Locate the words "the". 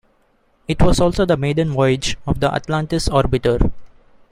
1.27-1.37, 2.39-2.51